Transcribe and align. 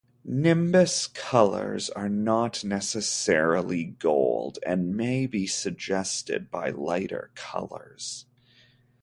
Nimbus 0.25 1.05
colours 1.05 1.91
are 1.91 2.09
not 2.09 2.63
necessarily 2.63 3.83
gold, 3.83 4.57
and 4.65 4.95
may 4.97 5.27
be 5.27 5.45
suggested 5.45 6.49
by 6.49 6.71
lighter 6.71 7.29
colours. 7.35 8.25